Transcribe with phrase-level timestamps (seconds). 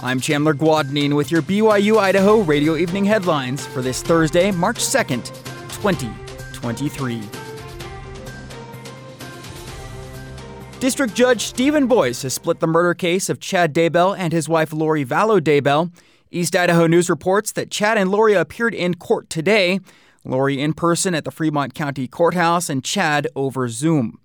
[0.00, 5.24] I'm Chandler Guadagnin with your BYU Idaho Radio Evening Headlines for this Thursday, March 2nd,
[5.72, 7.22] 2023.
[10.80, 14.74] District Judge Steven Boyce has split the murder case of Chad Daybell and his wife
[14.74, 15.90] Lori Vallow Daybell.
[16.30, 19.80] East Idaho News reports that Chad and Lori appeared in court today.
[20.24, 24.20] Lori in person at the Fremont County Courthouse and Chad over Zoom.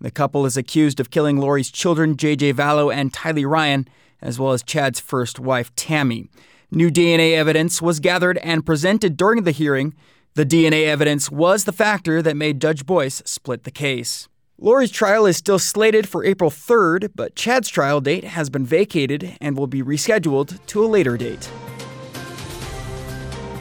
[0.00, 2.52] The couple is accused of killing Lori's children, J.J.
[2.52, 3.88] Vallow and Tylee Ryan,
[4.20, 6.28] as well as Chad's first wife, Tammy.
[6.70, 9.94] New DNA evidence was gathered and presented during the hearing.
[10.34, 14.28] The DNA evidence was the factor that made Judge Boyce split the case.
[14.60, 19.36] Lori's trial is still slated for April 3rd, but Chad's trial date has been vacated
[19.40, 21.48] and will be rescheduled to a later date.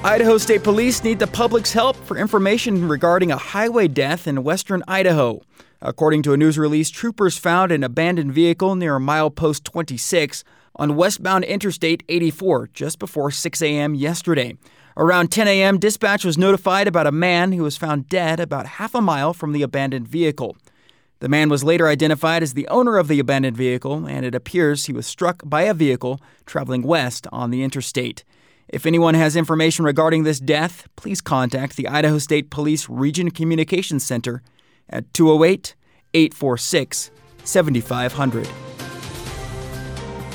[0.03, 4.83] Idaho State Police need the public's help for information regarding a highway death in western
[4.87, 5.41] Idaho.
[5.81, 10.43] According to a news release, troopers found an abandoned vehicle near milepost 26
[10.75, 13.93] on westbound Interstate 84 just before 6 a.m.
[13.93, 14.57] yesterday.
[14.95, 18.95] Around 10 a.m., dispatch was notified about a man who was found dead about half
[18.95, 20.57] a mile from the abandoned vehicle.
[21.19, 24.85] The man was later identified as the owner of the abandoned vehicle, and it appears
[24.85, 28.23] he was struck by a vehicle traveling west on the interstate.
[28.67, 34.03] If anyone has information regarding this death, please contact the Idaho State Police Region Communications
[34.03, 34.41] Center
[34.89, 35.75] at 208
[36.13, 37.11] 846
[37.43, 38.47] 7500.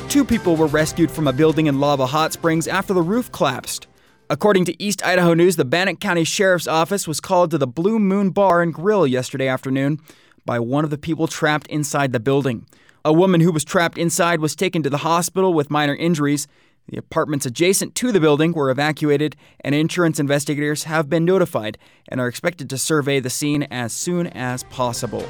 [0.08, 3.86] Two people were rescued from a building in Lava Hot Springs after the roof collapsed.
[4.28, 7.98] According to East Idaho News, the Bannock County Sheriff's Office was called to the Blue
[7.98, 10.00] Moon Bar and Grill yesterday afternoon
[10.44, 12.66] by one of the people trapped inside the building.
[13.04, 16.46] A woman who was trapped inside was taken to the hospital with minor injuries.
[16.88, 22.20] The apartments adjacent to the building were evacuated, and insurance investigators have been notified and
[22.20, 25.26] are expected to survey the scene as soon as possible.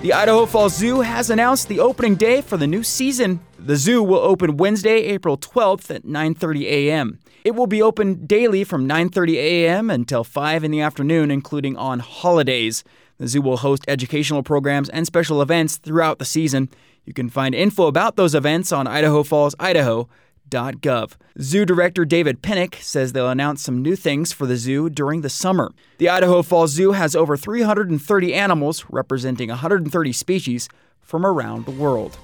[0.00, 3.40] The Idaho Falls Zoo has announced the opening day for the new season.
[3.58, 7.18] The zoo will open Wednesday, April 12th at 9:30 a.m.
[7.44, 9.90] It will be open daily from 9:30 a.m.
[9.90, 12.84] until 5 in the afternoon, including on holidays.
[13.18, 16.68] The zoo will host educational programs and special events throughout the season.
[17.08, 20.10] You can find info about those events on Idaho Falls, Idaho.
[20.50, 21.12] Gov.
[21.40, 25.28] Zoo Director David Pennock says they'll announce some new things for the zoo during the
[25.28, 25.72] summer.
[25.98, 30.68] The Idaho Falls Zoo has over 330 animals representing 130 species
[31.00, 32.16] from around the world.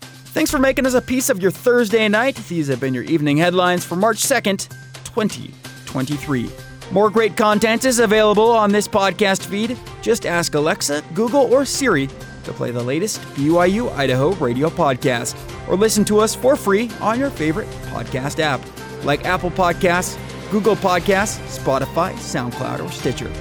[0.00, 2.36] Thanks for making us a piece of your Thursday night.
[2.48, 4.68] These have been your evening headlines for March 2nd,
[5.04, 6.50] 2023.
[6.90, 9.78] More great content is available on this podcast feed.
[10.02, 12.08] Just ask Alexa, Google, or Siri
[12.50, 15.36] to play the latest BYU Idaho radio podcast
[15.68, 18.60] or listen to us for free on your favorite podcast app
[19.04, 20.18] like Apple Podcasts,
[20.50, 23.32] Google Podcasts, Spotify, SoundCloud, or Stitcher.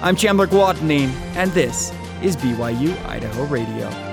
[0.00, 4.11] I'm Chandler Guadagnin, and this is BYU Idaho Radio.